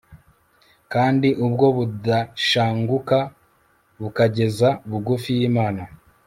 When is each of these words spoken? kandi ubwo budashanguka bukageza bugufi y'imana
kandi 0.93 1.27
ubwo 1.45 1.65
budashanguka 1.77 3.19
bukageza 4.01 4.69
bugufi 4.89 5.29
y'imana 5.39 5.83